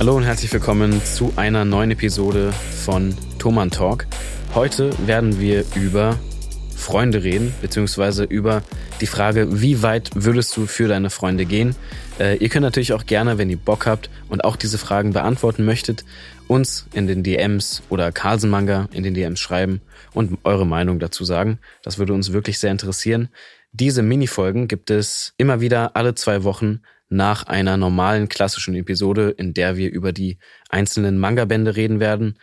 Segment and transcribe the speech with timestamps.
[0.00, 4.06] Hallo und herzlich willkommen zu einer neuen Episode von Thoman Talk.
[4.54, 6.18] Heute werden wir über
[6.74, 8.62] Freunde reden, beziehungsweise über
[9.02, 11.76] die Frage, wie weit würdest du für deine Freunde gehen?
[12.18, 15.66] Äh, ihr könnt natürlich auch gerne, wenn ihr Bock habt und auch diese Fragen beantworten
[15.66, 16.06] möchtet,
[16.48, 19.82] uns in den DMs oder Carlsen Manga in den DMs schreiben
[20.14, 21.58] und eure Meinung dazu sagen.
[21.82, 23.28] Das würde uns wirklich sehr interessieren.
[23.72, 26.80] Diese Minifolgen gibt es immer wieder alle zwei Wochen
[27.10, 30.38] nach einer normalen klassischen Episode, in der wir über die
[30.70, 32.38] einzelnen Manga-Bände reden werden.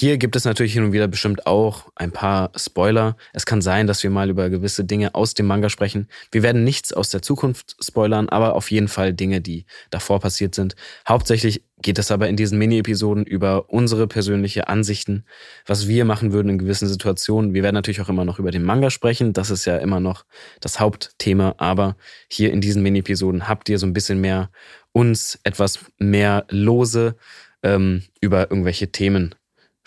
[0.00, 3.16] Hier gibt es natürlich hin und wieder bestimmt auch ein paar Spoiler.
[3.32, 6.06] Es kann sein, dass wir mal über gewisse Dinge aus dem Manga sprechen.
[6.30, 10.54] Wir werden nichts aus der Zukunft spoilern, aber auf jeden Fall Dinge, die davor passiert
[10.54, 10.76] sind.
[11.08, 15.24] Hauptsächlich geht es aber in diesen Mini-Episoden über unsere persönliche Ansichten,
[15.66, 17.52] was wir machen würden in gewissen Situationen.
[17.52, 19.32] Wir werden natürlich auch immer noch über den Manga sprechen.
[19.32, 20.26] Das ist ja immer noch
[20.60, 21.56] das Hauptthema.
[21.58, 21.96] Aber
[22.28, 24.50] hier in diesen Mini-Episoden habt ihr so ein bisschen mehr
[24.92, 27.16] uns etwas mehr lose
[27.64, 29.34] ähm, über irgendwelche Themen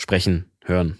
[0.01, 0.97] sprechen, hören.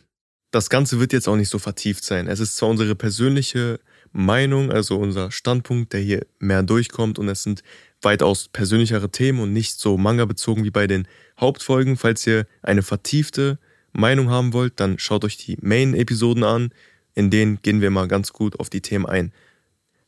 [0.51, 2.27] Das Ganze wird jetzt auch nicht so vertieft sein.
[2.27, 3.79] Es ist zwar unsere persönliche
[4.11, 7.63] Meinung, also unser Standpunkt, der hier mehr durchkommt und es sind
[8.01, 11.07] weitaus persönlichere Themen und nicht so manga-bezogen wie bei den
[11.39, 11.97] Hauptfolgen.
[11.97, 13.59] Falls ihr eine vertiefte
[13.93, 16.73] Meinung haben wollt, dann schaut euch die Main-Episoden an.
[17.13, 19.31] In denen gehen wir mal ganz gut auf die Themen ein.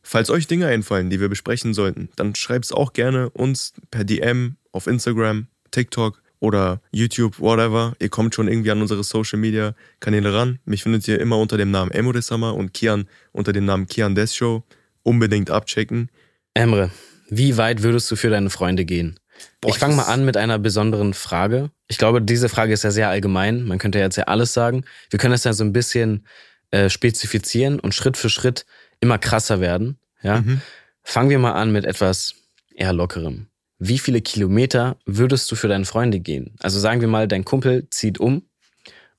[0.02, 4.04] Falls euch Dinge einfallen, die wir besprechen sollten, dann schreibt es auch gerne uns per
[4.04, 7.94] DM auf Instagram, TikTok oder YouTube, whatever.
[8.00, 10.60] Ihr kommt schon irgendwie an unsere Social Media Kanäle ran.
[10.66, 14.14] Mich findet ihr immer unter dem Namen Emre Summer und Kian unter dem Namen Kian
[14.14, 14.64] Des Show.
[15.04, 16.10] Unbedingt abchecken.
[16.54, 16.92] Emre,
[17.30, 19.18] wie weit würdest du für deine Freunde gehen?
[19.62, 21.72] Boah, ich fange mal an mit einer besonderen Frage.
[21.88, 23.64] Ich glaube, diese Frage ist ja sehr allgemein.
[23.64, 24.84] Man könnte jetzt ja alles sagen.
[25.10, 26.28] Wir können das ja so ein bisschen
[26.72, 28.66] äh, spezifizieren und Schritt für Schritt
[29.00, 29.98] immer krasser werden.
[30.22, 30.42] Ja?
[30.42, 30.60] Mhm.
[31.04, 32.36] Fangen wir mal an mit etwas
[32.76, 33.48] eher lockerem
[33.86, 36.56] wie viele Kilometer würdest du für deine Freunde gehen?
[36.62, 38.44] Also sagen wir mal, dein Kumpel zieht um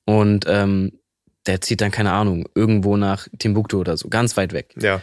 [0.07, 0.99] und ähm,
[1.47, 4.75] der zieht dann, keine Ahnung, irgendwo nach Timbuktu oder so, ganz weit weg.
[4.81, 5.03] Ja.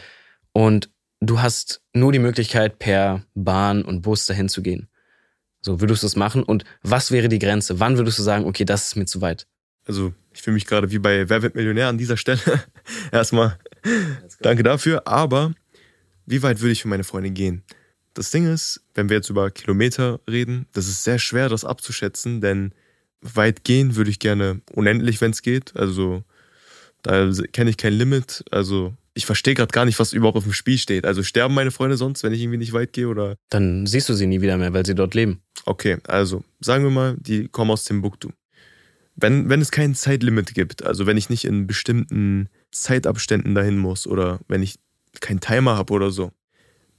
[0.52, 0.90] Und
[1.20, 4.88] du hast nur die Möglichkeit, per Bahn und Bus dahin zu gehen.
[5.60, 6.42] So, würdest du es machen?
[6.42, 7.78] Und was wäre die Grenze?
[7.78, 9.46] Wann würdest du sagen, okay, das ist mir zu weit?
[9.86, 12.40] Also, ich fühle mich gerade wie bei Wer wird Millionär an dieser Stelle.
[13.12, 13.58] Erstmal
[14.40, 15.06] danke dafür.
[15.06, 15.52] Aber
[16.26, 17.62] wie weit würde ich für meine Freunde gehen?
[18.14, 22.40] Das Ding ist, wenn wir jetzt über Kilometer reden, das ist sehr schwer, das abzuschätzen,
[22.40, 22.72] denn
[23.22, 25.74] weit gehen würde ich gerne unendlich, wenn es geht.
[25.76, 26.22] Also
[27.02, 28.44] da kenne ich kein Limit.
[28.50, 31.06] Also ich verstehe gerade gar nicht, was überhaupt auf dem Spiel steht.
[31.06, 33.36] Also sterben meine Freunde sonst, wenn ich irgendwie nicht weit gehe oder?
[33.50, 35.40] Dann siehst du sie nie wieder mehr, weil sie dort leben.
[35.64, 38.30] Okay, also sagen wir mal, die kommen aus Timbuktu.
[39.14, 44.06] Wenn, wenn es kein Zeitlimit gibt, also wenn ich nicht in bestimmten Zeitabständen dahin muss
[44.06, 44.78] oder wenn ich
[45.20, 46.32] keinen Timer habe oder so,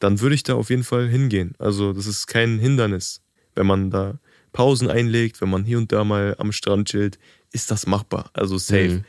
[0.04, 1.56] dann würde ich da auf jeden Fall hingehen.
[1.60, 3.22] Also das ist kein Hindernis.
[3.56, 4.20] Wenn man da
[4.52, 7.18] Pausen einlegt, wenn man hier und da mal am Strand chillt,
[7.52, 8.30] ist das machbar.
[8.34, 8.90] Also safe.
[8.90, 9.06] Mhm.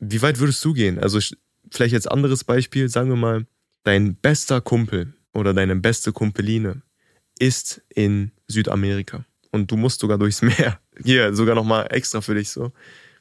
[0.00, 0.98] Wie weit würdest du gehen?
[0.98, 1.20] Also
[1.70, 3.46] vielleicht jetzt anderes Beispiel, sagen wir mal,
[3.84, 6.82] dein bester Kumpel oder deine beste Kumpeline
[7.38, 10.80] ist in Südamerika und du musst sogar durchs Meer.
[11.04, 12.72] Hier, sogar nochmal extra für dich so.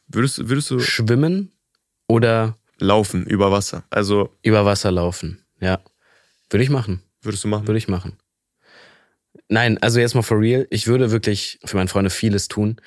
[0.07, 0.79] Würdest, würdest du.
[0.79, 1.52] Schwimmen
[2.07, 2.57] oder.
[2.79, 3.84] Laufen über Wasser.
[3.91, 4.35] Also.
[4.41, 5.79] Über Wasser laufen, ja.
[6.49, 7.01] Würde ich machen.
[7.21, 7.67] Würdest du machen?
[7.67, 8.17] Würde ich machen.
[9.47, 10.67] Nein, also jetzt mal for real.
[10.69, 12.77] Ich würde wirklich für meine Freunde vieles tun.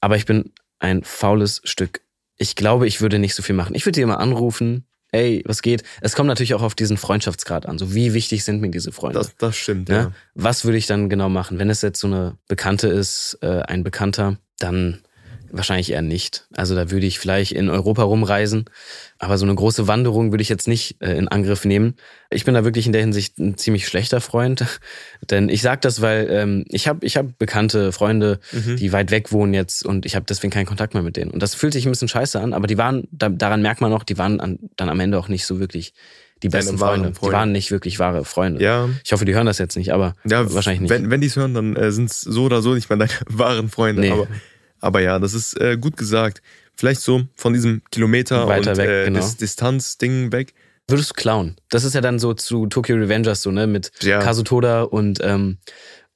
[0.00, 2.02] Aber ich bin ein faules Stück.
[2.36, 3.74] Ich glaube, ich würde nicht so viel machen.
[3.74, 4.86] Ich würde die immer anrufen.
[5.12, 5.82] Ey, was geht?
[6.00, 7.78] Es kommt natürlich auch auf diesen Freundschaftsgrad an.
[7.78, 9.18] So, wie wichtig sind mir diese Freunde?
[9.18, 9.96] Das, das stimmt, ja.
[9.96, 10.12] ja.
[10.34, 11.58] Was würde ich dann genau machen?
[11.58, 15.02] Wenn es jetzt so eine Bekannte ist, äh, ein Bekannter, dann
[15.54, 16.46] Wahrscheinlich eher nicht.
[16.54, 18.64] Also da würde ich vielleicht in Europa rumreisen,
[19.18, 21.94] aber so eine große Wanderung würde ich jetzt nicht äh, in Angriff nehmen.
[22.30, 24.64] Ich bin da wirklich in der Hinsicht ein ziemlich schlechter Freund,
[25.30, 28.76] denn ich sage das, weil ähm, ich habe ich hab bekannte Freunde, mhm.
[28.76, 31.30] die weit weg wohnen jetzt und ich habe deswegen keinen Kontakt mehr mit denen.
[31.30, 33.92] Und das fühlt sich ein bisschen scheiße an, aber die waren, da, daran merkt man
[33.92, 35.92] auch, die waren an, dann am Ende auch nicht so wirklich
[36.42, 37.14] die besten Freunde.
[37.14, 37.20] Freunde.
[37.22, 38.62] Die waren nicht wirklich wahre Freunde.
[38.62, 38.88] Ja.
[39.04, 40.90] Ich hoffe, die hören das jetzt nicht, aber ja, wahrscheinlich nicht.
[40.90, 43.10] Wenn, wenn die es hören, dann äh, sind es so oder so nicht mal deine
[43.26, 44.02] wahren Freunde.
[44.02, 44.10] Nee.
[44.10, 44.26] Aber
[44.82, 46.42] aber ja, das ist äh, gut gesagt.
[46.74, 49.20] Vielleicht so von diesem Kilometer Weiter und weg, äh, genau.
[49.20, 50.54] Dis Distanz-Ding weg.
[50.88, 51.56] Würdest du klauen?
[51.70, 53.66] Das ist ja dann so zu Tokyo Revengers so, ne?
[53.66, 54.18] Mit ja.
[54.20, 55.58] Kazutoda und, ähm,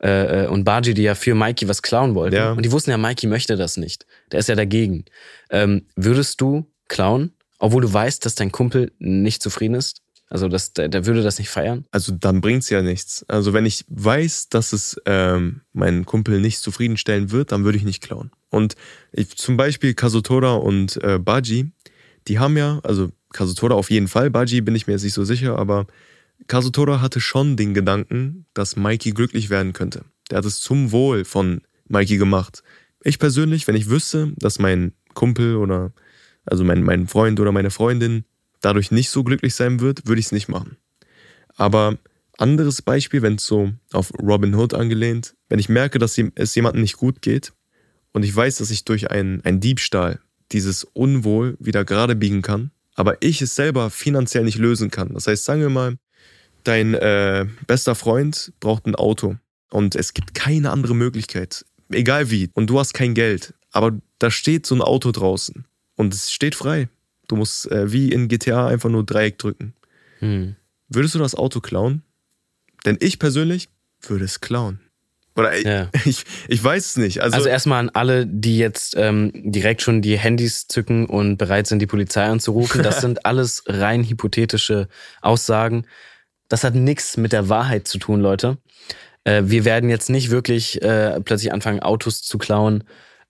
[0.03, 2.37] äh, äh, und Baji, die ja für Mikey was klauen wollten.
[2.37, 2.53] Ja.
[2.53, 4.07] Und die wussten ja, Mikey möchte das nicht.
[4.33, 5.05] Der ist ja dagegen.
[5.51, 10.03] Ähm, würdest du klauen, obwohl du weißt, dass dein Kumpel nicht zufrieden ist?
[10.29, 11.85] Also das, der, der würde das nicht feiern?
[11.93, 13.25] Also dann bringt's ja nichts.
[13.29, 17.85] Also wenn ich weiß, dass es ähm, meinen Kumpel nicht zufriedenstellen wird, dann würde ich
[17.85, 18.33] nicht klauen.
[18.51, 18.75] Und
[19.13, 21.71] ich, zum Beispiel Kazutora und äh, Baji,
[22.27, 25.25] die haben ja, also Kazutora auf jeden Fall, Baji bin ich mir jetzt nicht so
[25.25, 25.87] sicher, aber
[26.49, 30.05] Kazutora hatte schon den Gedanken, dass Mikey glücklich werden könnte.
[30.31, 32.63] Der hat es zum Wohl von Mikey gemacht.
[33.05, 35.93] Ich persönlich, wenn ich wüsste, dass mein Kumpel oder
[36.45, 38.25] also mein, mein Freund oder meine Freundin
[38.61, 40.77] dadurch nicht so glücklich sein wird, würde ich es nicht machen.
[41.57, 41.99] Aber
[42.39, 46.83] anderes Beispiel, wenn es so auf Robin Hood angelehnt, wenn ich merke, dass es jemandem
[46.83, 47.53] nicht gut geht
[48.13, 50.21] und ich weiß, dass ich durch einen, einen Diebstahl
[50.53, 55.15] dieses Unwohl wieder gerade biegen kann, aber ich es selber finanziell nicht lösen kann.
[55.15, 55.97] Das heißt, sagen wir mal,
[56.65, 59.37] dein äh, bester Freund braucht ein Auto
[59.71, 64.31] und es gibt keine andere Möglichkeit, egal wie, und du hast kein Geld, aber da
[64.31, 65.65] steht so ein Auto draußen
[65.97, 66.89] und es steht frei.
[67.29, 69.75] Du musst äh, wie in GTA einfach nur Dreieck drücken.
[70.21, 70.57] Hm.
[70.89, 72.03] Würdest du das Auto klauen?
[72.85, 73.69] Denn ich persönlich
[74.03, 74.81] würde es klauen.
[75.37, 75.91] Oder ja.
[76.05, 77.21] ich, ich weiß es nicht.
[77.21, 81.67] Also, also erstmal an alle, die jetzt ähm, direkt schon die Handys zücken und bereit
[81.67, 82.83] sind, die Polizei anzurufen.
[82.83, 84.89] Das sind alles rein hypothetische
[85.21, 85.87] Aussagen.
[86.49, 88.59] Das hat nichts mit der Wahrheit zu tun, Leute.
[89.25, 92.85] Äh, wir werden jetzt nicht wirklich äh, plötzlich anfangen, Autos zu klauen,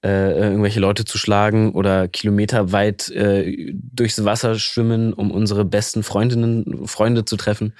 [0.06, 6.86] äh, irgendwelche Leute zu schlagen oder kilometerweit äh, durchs Wasser schwimmen, um unsere besten Freundinnen,
[6.86, 7.74] Freunde zu treffen.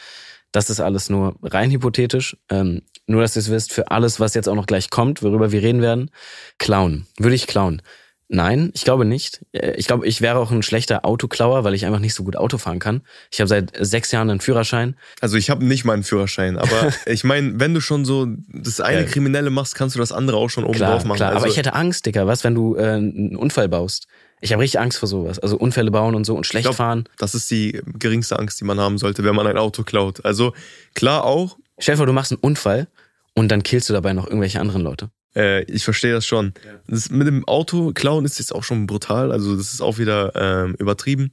[0.50, 2.36] Das ist alles nur rein hypothetisch.
[2.50, 5.52] Ähm, nur, dass ihr es wisst, für alles, was jetzt auch noch gleich kommt, worüber
[5.52, 6.10] wir reden werden,
[6.58, 7.06] klauen.
[7.18, 7.80] Würde ich klauen.
[8.28, 9.44] Nein, ich glaube nicht.
[9.52, 12.36] Äh, ich glaube, ich wäre auch ein schlechter Autoklauer, weil ich einfach nicht so gut
[12.36, 13.02] Auto fahren kann.
[13.30, 14.96] Ich habe seit sechs Jahren einen Führerschein.
[15.20, 18.80] Also ich habe nicht mal einen Führerschein, aber ich meine, wenn du schon so das
[18.80, 19.06] eine ja.
[19.06, 21.18] Kriminelle machst, kannst du das andere auch schon oben klar, drauf machen.
[21.18, 24.08] Klar, also aber ich hätte Angst, Dicker, was, wenn du äh, einen Unfall baust?
[24.40, 25.38] Ich habe richtig Angst vor sowas.
[25.38, 27.08] Also Unfälle bauen und so und schlecht glaub, fahren.
[27.18, 30.24] Das ist die geringste Angst, die man haben sollte, wenn man ein Auto klaut.
[30.24, 30.52] Also
[30.94, 31.58] klar auch.
[31.78, 32.88] Stell dir vor, du machst einen Unfall
[33.34, 35.10] und dann killst du dabei noch irgendwelche anderen Leute.
[35.36, 36.54] Äh, ich verstehe das schon.
[36.64, 36.72] Ja.
[36.88, 39.30] Das mit dem Auto klauen ist jetzt auch schon brutal.
[39.30, 41.32] Also das ist auch wieder ähm, übertrieben.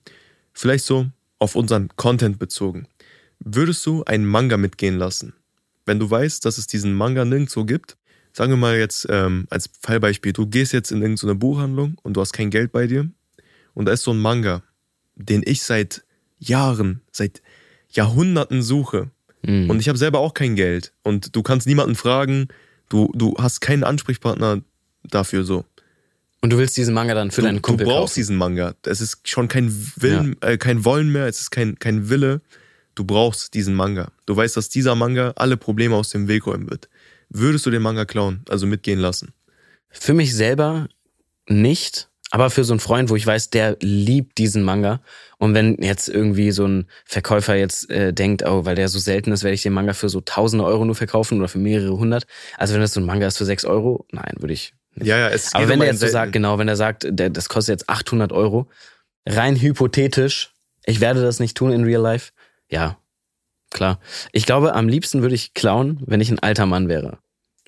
[0.52, 1.08] Vielleicht so
[1.40, 2.88] auf unseren Content bezogen.
[3.40, 5.34] Würdest du einen Manga mitgehen lassen?
[5.86, 7.98] Wenn du weißt, dass es diesen Manga nirgendwo gibt,
[8.32, 12.22] sagen wir mal jetzt ähm, als Fallbeispiel, du gehst jetzt in irgendeine Buchhandlung und du
[12.22, 13.10] hast kein Geld bei dir
[13.74, 14.64] und da ist so ein Manga,
[15.16, 16.04] den ich seit
[16.40, 17.42] Jahren, seit
[17.90, 19.12] Jahrhunderten suche
[19.44, 19.70] mhm.
[19.70, 22.48] und ich habe selber auch kein Geld und du kannst niemanden fragen,
[22.94, 24.62] du, du hast keinen Ansprechpartner
[25.04, 25.66] dafür so.
[26.42, 28.20] Und du willst diesen Manga dann für du, deinen Kumpel Du brauchst kaufen.
[28.20, 28.76] diesen Manga.
[28.86, 30.50] Es ist schon kein Willen, ja.
[30.50, 32.42] äh, kein Wollen mehr, es ist kein, kein Wille.
[32.96, 34.12] Du brauchst diesen Manga.
[34.28, 36.90] Du weißt, dass dieser Manga alle Probleme aus dem Weg räumen wird.
[37.30, 39.34] Würdest du den Manga klauen, also mitgehen lassen?
[39.90, 40.88] Für mich selber
[41.48, 45.02] nicht, aber für so einen Freund, wo ich weiß, der liebt diesen Manga.
[45.38, 49.32] Und wenn jetzt irgendwie so ein Verkäufer jetzt äh, denkt, oh, weil der so selten
[49.32, 52.26] ist, werde ich den Manga für so tausende Euro nur verkaufen oder für mehrere hundert.
[52.58, 55.06] Also wenn das so ein Manga ist für sechs Euro, nein, würde ich nicht.
[55.06, 57.50] Ja, ja, es Aber wenn der jetzt so sagt, genau, wenn er sagt, der, das
[57.50, 58.68] kostet jetzt 800 Euro,
[59.28, 60.54] rein hypothetisch,
[60.88, 62.32] ich werde das nicht tun in real life,
[62.68, 62.98] ja,
[63.70, 64.00] klar.
[64.32, 67.20] Ich glaube, am liebsten würde ich klauen, wenn ich ein alter Mann wäre.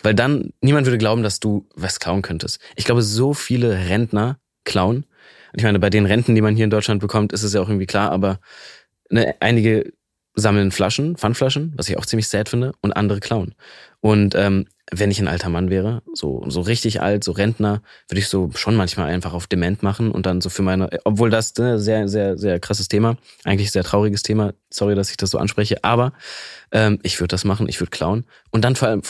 [0.01, 2.59] Weil dann niemand würde glauben, dass du was klauen könntest.
[2.75, 5.05] Ich glaube, so viele Rentner klauen.
[5.53, 7.61] Und ich meine, bei den Renten, die man hier in Deutschland bekommt, ist es ja
[7.61, 8.39] auch irgendwie klar, aber
[9.09, 9.93] ne, einige
[10.35, 13.55] sammeln Flaschen, Pfandflaschen, was ich auch ziemlich sad finde, und andere klauen.
[14.01, 18.19] Und ähm, wenn ich ein alter Mann wäre, so, so richtig alt, so Rentner, würde
[18.19, 21.55] ich so schon manchmal einfach auf Dement machen und dann so für meine, obwohl das
[21.55, 25.39] ne, sehr, sehr, sehr krasses Thema, eigentlich sehr trauriges Thema, sorry, dass ich das so
[25.39, 26.13] anspreche, aber
[26.71, 29.01] ähm, ich würde das machen, ich würde klauen und dann vor allem,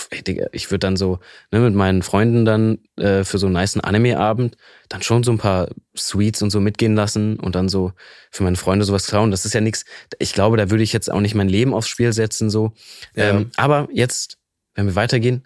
[0.54, 1.20] ich würde dann so
[1.52, 4.56] ne, mit meinen Freunden dann äh, für so einen niceen Anime-Abend
[4.88, 7.92] dann schon so ein paar Sweets und so mitgehen lassen und dann so
[8.32, 9.32] für meine Freunde sowas klauen.
[9.32, 9.84] Das ist ja nichts,
[10.20, 12.72] ich glaube, da würde ich jetzt auch nicht mein Leben aufs Spiel setzen, so.
[13.16, 13.32] Ja.
[13.32, 14.38] Ähm, aber jetzt,
[14.76, 15.46] wenn wir weitergehen,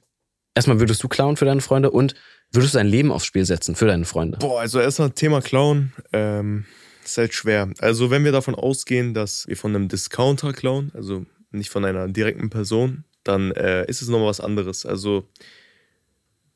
[0.59, 2.15] Erstmal würdest du klauen für deine Freunde und
[2.51, 4.39] würdest du dein Leben aufs Spiel setzen für deine Freunde?
[4.39, 5.93] Boah, also erstmal Thema klauen.
[6.11, 6.65] Ähm,
[7.05, 7.69] ist halt schwer.
[7.79, 12.09] Also wenn wir davon ausgehen, dass wir von einem Discounter klauen, also nicht von einer
[12.09, 14.85] direkten Person, dann äh, ist es nochmal was anderes.
[14.85, 15.29] Also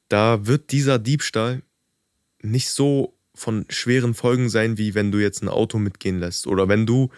[0.10, 1.62] da wird dieser Diebstahl
[2.42, 6.46] nicht so von schweren Folgen sein, wie wenn du jetzt ein Auto mitgehen lässt.
[6.46, 7.10] Oder wenn du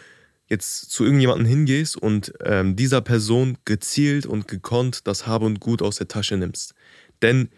[0.48, 5.82] jetzt zu irgendjemandem hingehst und ähm, dieser Person gezielt und gekonnt das Hab und Gut
[5.82, 6.76] aus der Tasche nimmst.
[7.22, 7.50] Denn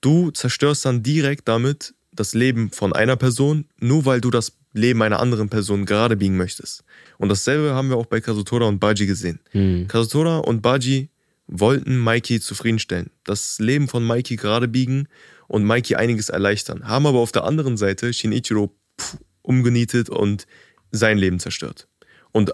[0.00, 5.02] du zerstörst dann direkt damit das Leben von einer Person, nur weil du das Leben
[5.02, 6.84] einer anderen Person gerade biegen möchtest.
[7.18, 9.40] Und dasselbe haben wir auch bei Kazutora und Baji gesehen.
[9.52, 9.86] Mhm.
[9.86, 11.10] Kazutora und Baji
[11.46, 15.08] wollten Mikey zufriedenstellen, das Leben von Mikey gerade biegen
[15.48, 20.46] und Mikey einiges erleichtern, haben aber auf der anderen Seite Shinichiro pff, umgenietet und
[20.92, 21.88] sein Leben zerstört
[22.32, 22.52] und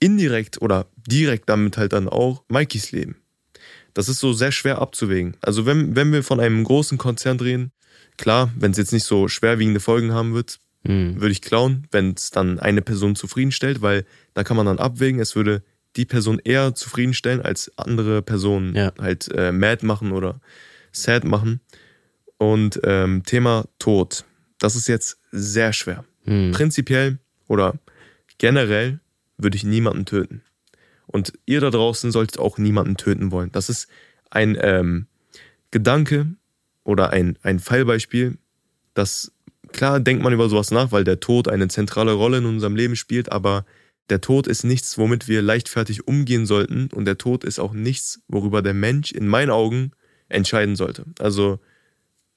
[0.00, 3.16] indirekt oder direkt damit halt dann auch Mikeys Leben.
[3.94, 5.36] Das ist so sehr schwer abzuwägen.
[5.40, 7.72] Also wenn, wenn wir von einem großen Konzern drehen,
[8.16, 11.20] klar, wenn es jetzt nicht so schwerwiegende Folgen haben wird, mhm.
[11.20, 15.20] würde ich klauen, wenn es dann eine Person zufriedenstellt, weil da kann man dann abwägen,
[15.20, 15.62] es würde
[15.96, 18.92] die Person eher zufriedenstellen, als andere Personen ja.
[18.98, 20.40] halt äh, mad machen oder
[20.90, 21.60] sad machen.
[22.38, 24.24] Und ähm, Thema Tod.
[24.58, 26.04] Das ist jetzt sehr schwer.
[26.24, 26.52] Hm.
[26.52, 27.74] Prinzipiell oder
[28.38, 29.00] generell
[29.42, 30.42] würde ich niemanden töten.
[31.06, 33.52] Und ihr da draußen solltet auch niemanden töten wollen.
[33.52, 33.88] Das ist
[34.30, 35.06] ein ähm,
[35.70, 36.26] Gedanke
[36.84, 38.38] oder ein, ein Fallbeispiel,
[38.94, 39.32] das
[39.72, 42.96] klar denkt man über sowas nach, weil der Tod eine zentrale Rolle in unserem Leben
[42.96, 43.64] spielt, aber
[44.10, 48.20] der Tod ist nichts, womit wir leichtfertig umgehen sollten und der Tod ist auch nichts,
[48.28, 49.92] worüber der Mensch in meinen Augen
[50.28, 51.06] entscheiden sollte.
[51.18, 51.60] Also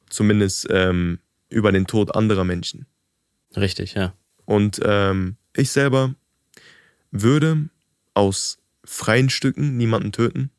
[0.10, 1.20] zumindest ähm,
[1.50, 2.86] über den Tod anderer Menschen.
[3.56, 4.14] Richtig, ja.
[4.46, 6.16] Und ähm, ich selber
[7.12, 7.70] würde
[8.14, 10.52] aus freien Stücken niemanden töten.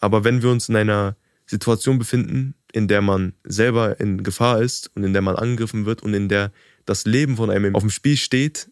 [0.00, 4.90] Aber wenn wir uns in einer Situation befinden, in der man selber in Gefahr ist
[4.94, 6.50] und in der man angegriffen wird und in der
[6.86, 8.68] das Leben von einem auf dem Spiel steht,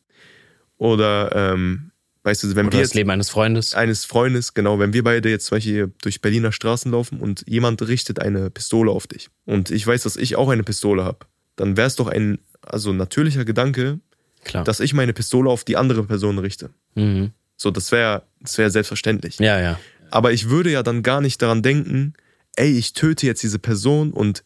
[0.79, 1.91] oder ähm,
[2.23, 3.75] weißt du, wenn Oder wir das Leben eines Freundes.
[3.75, 7.87] eines Freundes, genau, wenn wir beide jetzt zum Beispiel durch Berliner Straßen laufen und jemand
[7.87, 11.27] richtet eine Pistole auf dich und ich weiß, dass ich auch eine Pistole habe,
[11.57, 14.01] dann wäre es doch ein also natürlicher Gedanke,
[14.45, 14.65] Klar.
[14.65, 16.71] dass ich meine Pistole auf die andere Person richte.
[16.95, 17.33] mhm.
[17.57, 19.39] So, das wäre das wär selbstverständlich.
[19.39, 19.79] Ja, ja.
[20.11, 22.15] Aber ich würde ja dann gar nicht daran denken,
[22.57, 24.43] ey, ich töte jetzt diese Person und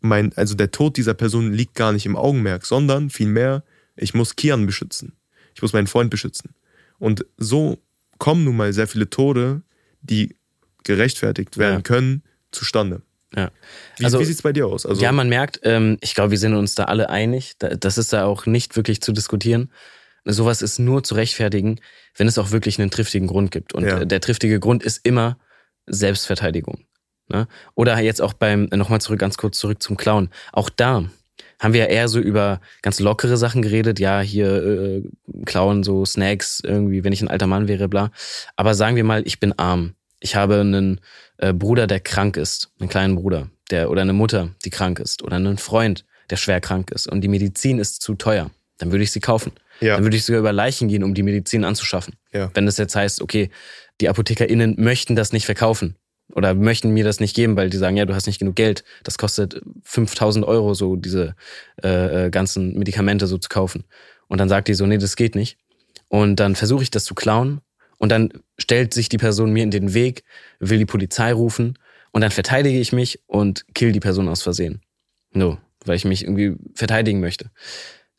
[0.00, 3.64] mein, also der Tod dieser Person liegt gar nicht im Augenmerk, sondern vielmehr,
[3.96, 5.14] ich muss Kian beschützen.
[5.56, 6.54] Ich muss meinen Freund beschützen.
[7.00, 7.82] Und so
[8.18, 9.62] kommen nun mal sehr viele Tode,
[10.02, 10.36] die
[10.84, 11.82] gerechtfertigt werden Ja.
[11.82, 13.02] können, zustande.
[13.34, 13.50] Ja.
[13.98, 14.86] Wie, Also- wie sieht's bei dir aus?
[14.86, 17.54] Also, ja, man merkt, ähm, ich glaube, wir sind uns da alle einig.
[17.58, 19.72] Da, das ist da auch nicht wirklich zu diskutieren.
[20.24, 21.80] Sowas ist nur zu rechtfertigen,
[22.16, 23.74] wenn es auch wirklich einen triftigen Grund gibt.
[23.74, 24.00] Und Ja.
[24.00, 25.38] äh, der triftige Grund ist immer
[25.86, 26.84] Selbstverteidigung.
[27.28, 27.48] Ne?
[27.74, 30.30] Oder jetzt auch beim, nochmal zurück, ganz kurz zurück zum Clown.
[30.52, 31.04] Auch da
[31.58, 33.98] haben wir ja eher so über ganz lockere Sachen geredet.
[33.98, 35.02] Ja, hier äh,
[35.44, 38.10] klauen so Snacks irgendwie, wenn ich ein alter Mann wäre, bla.
[38.56, 39.94] Aber sagen wir mal, ich bin arm.
[40.20, 41.00] Ich habe einen
[41.38, 45.22] äh, Bruder, der krank ist, einen kleinen Bruder, der oder eine Mutter, die krank ist,
[45.22, 48.50] oder einen Freund, der schwer krank ist und die Medizin ist zu teuer.
[48.78, 49.52] Dann würde ich sie kaufen.
[49.80, 52.14] ja, Dann würde ich sogar über Leichen gehen, um die Medizin anzuschaffen.
[52.32, 53.50] ja, Wenn es jetzt heißt, okay,
[54.00, 55.96] die ApothekerInnen möchten das nicht verkaufen
[56.34, 58.84] oder möchten mir das nicht geben, weil die sagen, ja, du hast nicht genug Geld.
[59.04, 61.34] Das kostet 5000 Euro, so diese
[61.82, 63.84] äh, äh, ganzen Medikamente so zu kaufen.
[64.28, 65.56] Und dann sagt die so, nee, das geht nicht.
[66.08, 67.60] Und dann versuche ich das zu klauen
[67.98, 70.24] und dann stellt sich die Person mir in den Weg,
[70.58, 71.78] will die Polizei rufen
[72.12, 74.80] und dann verteidige ich mich und kill die Person aus Versehen.
[75.32, 77.50] No, weil ich mich irgendwie verteidigen möchte.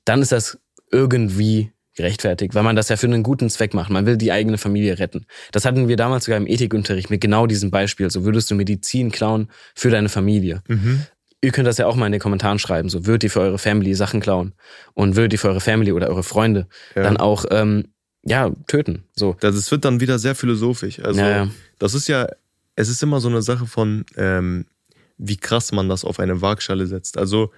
[0.06, 0.60] Dann ist das
[0.92, 3.90] irgendwie gerechtfertigt, weil man das ja für einen guten Zweck macht.
[3.90, 5.26] Man will die eigene Familie retten.
[5.52, 8.10] Das hatten wir damals sogar im Ethikunterricht mit genau diesem Beispiel.
[8.10, 10.62] So würdest du Medizin klauen für deine Familie.
[10.68, 11.04] mhm.
[11.40, 12.90] Ihr könnt das ja auch mal in den Kommentaren schreiben.
[12.90, 14.54] So würdet ihr für eure Family Sachen klauen
[14.96, 17.04] und würdet ihr für eure Family oder eure Freunde ja.
[17.04, 17.90] dann auch ähm,
[18.28, 19.04] ja töten.
[19.16, 19.36] So.
[19.40, 21.00] Das es wird dann wieder sehr philosophisch.
[21.00, 21.52] Also, ja, ja.
[21.80, 22.28] das ist ja,
[22.76, 24.66] es ist immer so eine Sache von, ähm,
[25.18, 27.18] wie krass man das auf eine Waagschale setzt.
[27.18, 27.52] Also,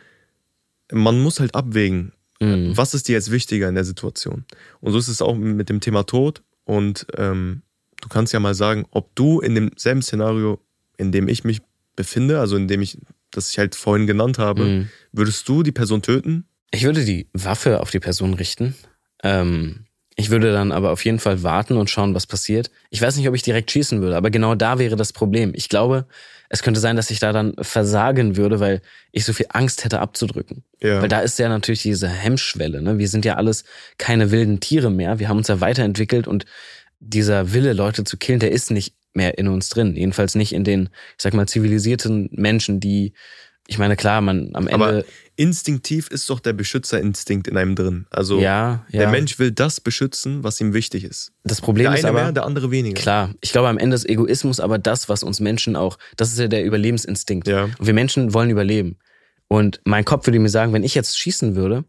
[0.92, 2.78] man muss halt abwägen, Mhm.
[2.78, 4.46] was ist dir jetzt wichtiger in der Situation?
[4.80, 6.42] Und so ist es auch mit dem Thema Tod.
[6.64, 7.64] Und ähm,
[8.02, 10.60] du kannst ja mal sagen, ob du in demselben Szenario,
[10.98, 11.62] in dem ich mich
[11.98, 12.98] befinde, also in dem ich,
[13.32, 14.90] das ich halt vorhin genannt habe, Mhm.
[15.12, 16.46] würdest du die Person töten?
[16.72, 18.74] Ich würde die Waffe auf die Person richten.
[19.22, 19.86] Ähm,
[20.20, 22.70] ich würde dann aber auf jeden Fall warten und schauen, was passiert.
[22.90, 25.54] Ich weiß nicht, ob ich direkt schießen würde, aber genau da wäre das Problem.
[25.56, 26.08] Ich glaube,
[26.50, 28.82] es könnte sein, dass ich da dann versagen würde, weil
[29.14, 30.66] ich so viel Angst hätte abzudrücken.
[30.82, 31.02] Ja.
[31.02, 32.82] Weil da ist ja natürlich diese Hemmschwelle.
[32.82, 32.98] Ne?
[32.98, 33.64] Wir sind ja alles
[33.98, 35.20] keine wilden Tiere mehr.
[35.20, 36.46] Wir haben uns ja weiterentwickelt und
[37.00, 39.96] dieser Wille, Leute zu killen, der ist nicht mehr in uns drin.
[39.96, 43.14] Jedenfalls nicht in den, ich sag mal, zivilisierten Menschen, die,
[43.70, 44.74] ich meine, klar, man am Ende.
[44.74, 45.04] Aber
[45.36, 48.08] instinktiv ist doch der Beschützerinstinkt in einem drin.
[48.10, 49.02] Also ja, ja.
[49.02, 51.34] der Mensch will das beschützen, was ihm wichtig ist.
[51.44, 53.00] das Problem Der ist eine aber, mehr, der andere weniger.
[53.00, 56.40] klar, ich glaube, am Ende ist Egoismus aber das, was uns Menschen auch, das ist
[56.40, 57.48] ja der Überlebensinstinkt.
[57.48, 57.66] Ja.
[57.66, 58.98] Und wir Menschen wollen überleben.
[59.48, 61.86] Und mein Kopf würde mir sagen, wenn ich jetzt schießen würde,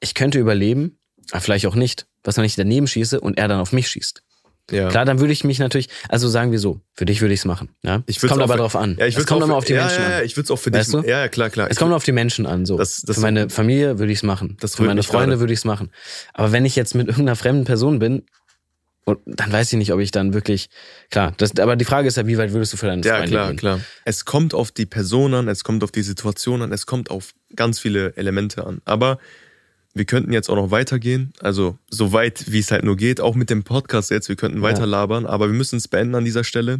[0.00, 0.98] ich könnte überleben,
[1.30, 2.08] aber vielleicht auch nicht.
[2.24, 4.24] Was, wenn ich daneben schieße und er dann auf mich schießt?
[4.70, 4.88] Ja.
[4.88, 7.44] Klar, dann würde ich mich natürlich, also sagen wir so, für dich würde ich es
[7.46, 7.70] machen.
[7.82, 8.02] Ja?
[8.06, 8.96] Ich es kommt aber für- drauf an.
[8.98, 10.24] Ja, ich es kommt immer für- auf die ja, Menschen ja, ja, an.
[10.24, 11.00] ich würde es auch für Weißt dich.
[11.02, 11.08] du?
[11.08, 11.68] Ja, ja, klar, klar.
[11.70, 12.66] Es kommt auf die Menschen an.
[12.66, 12.76] So.
[12.76, 14.56] Das- das- für meine Familie würde ich es machen.
[14.60, 15.90] Das für meine Freunde würde ich es machen.
[16.34, 18.24] Aber wenn ich jetzt mit irgendeiner fremden Person bin,
[19.04, 20.68] und dann weiß ich nicht, ob ich dann wirklich.
[21.10, 23.30] Klar, das, aber die Frage ist ja, wie weit würdest du für deine ja, Freunde
[23.30, 23.56] klar, gehen?
[23.56, 23.80] klar.
[24.04, 27.32] Es kommt auf die Person an, es kommt auf die Situation an, es kommt auf
[27.56, 28.82] ganz viele Elemente an.
[28.84, 29.18] Aber
[29.98, 33.34] wir könnten jetzt auch noch weitergehen, also so weit, wie es halt nur geht, auch
[33.34, 34.28] mit dem Podcast jetzt.
[34.28, 36.78] Wir könnten weiter labern, aber wir müssen es beenden an dieser Stelle.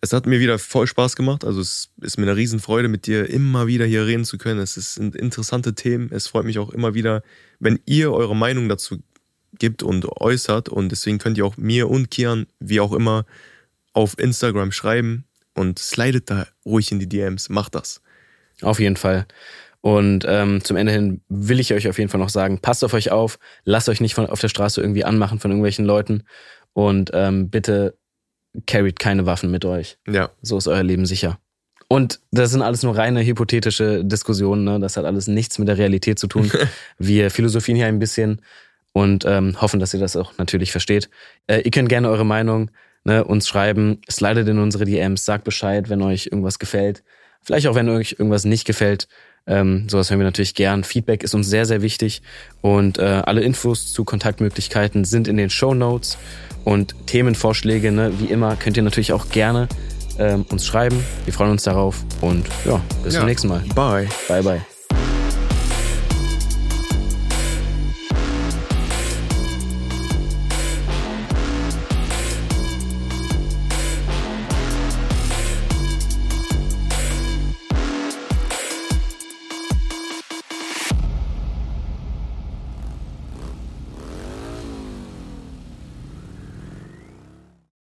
[0.00, 1.44] Es hat mir wieder voll Spaß gemacht.
[1.44, 4.60] Also es ist mir eine Riesenfreude, mit dir immer wieder hier reden zu können.
[4.60, 6.10] Es sind interessante Themen.
[6.12, 7.22] Es freut mich auch immer wieder,
[7.60, 8.98] wenn ihr eure Meinung dazu
[9.58, 10.68] gibt und äußert.
[10.68, 13.24] Und deswegen könnt ihr auch mir und Kian, wie auch immer,
[13.92, 17.48] auf Instagram schreiben und slidet da ruhig in die DMs.
[17.48, 18.02] Macht das.
[18.60, 19.26] Auf jeden Fall.
[19.82, 22.94] Und ähm, zum Ende hin will ich euch auf jeden Fall noch sagen, passt auf
[22.94, 26.22] euch auf, lasst euch nicht von, auf der Straße irgendwie anmachen von irgendwelchen Leuten
[26.72, 27.96] und ähm, bitte
[28.66, 29.98] carryt keine Waffen mit euch.
[30.06, 30.30] Ja.
[30.40, 31.38] So ist euer Leben sicher.
[31.88, 34.78] Und das sind alles nur reine hypothetische Diskussionen, ne?
[34.78, 36.50] das hat alles nichts mit der Realität zu tun.
[36.98, 38.40] Wir philosophieren hier ein bisschen
[38.92, 41.10] und ähm, hoffen, dass ihr das auch natürlich versteht.
[41.48, 42.70] Äh, ihr könnt gerne eure Meinung
[43.04, 47.02] ne, uns schreiben, slidet in unsere DMs, sagt Bescheid, wenn euch irgendwas gefällt.
[47.42, 49.08] Vielleicht auch, wenn euch irgendwas nicht gefällt.
[49.46, 50.84] Ähm, sowas hören wir natürlich gern.
[50.84, 52.22] Feedback ist uns sehr, sehr wichtig.
[52.60, 56.16] Und äh, alle Infos zu Kontaktmöglichkeiten sind in den Show Notes.
[56.64, 59.68] Und Themenvorschläge, ne, wie immer, könnt ihr natürlich auch gerne
[60.18, 61.02] ähm, uns schreiben.
[61.24, 62.04] Wir freuen uns darauf.
[62.20, 63.20] Und ja, bis Ja.
[63.20, 63.60] zum nächsten Mal.
[63.74, 64.08] Bye.
[64.28, 64.71] Bye, bye.